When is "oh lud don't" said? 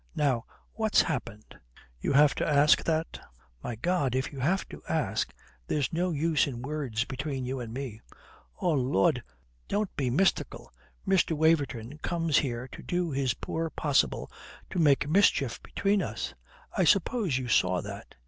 8.59-9.95